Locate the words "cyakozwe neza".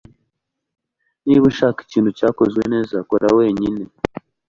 2.19-2.97